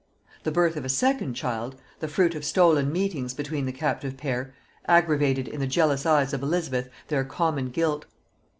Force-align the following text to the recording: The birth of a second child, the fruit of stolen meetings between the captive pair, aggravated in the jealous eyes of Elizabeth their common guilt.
The 0.41 0.51
birth 0.51 0.77
of 0.77 0.83
a 0.83 0.89
second 0.89 1.35
child, 1.35 1.79
the 1.99 2.07
fruit 2.07 2.33
of 2.33 2.43
stolen 2.43 2.91
meetings 2.91 3.35
between 3.35 3.67
the 3.67 3.71
captive 3.71 4.17
pair, 4.17 4.51
aggravated 4.87 5.47
in 5.47 5.59
the 5.59 5.67
jealous 5.67 6.07
eyes 6.07 6.33
of 6.33 6.41
Elizabeth 6.41 6.89
their 7.09 7.23
common 7.23 7.69
guilt. 7.69 8.07